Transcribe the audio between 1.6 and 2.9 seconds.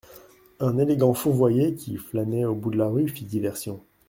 qui flânait au bout de la